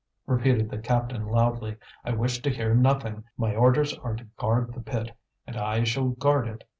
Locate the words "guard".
4.35-4.73, 6.09-6.47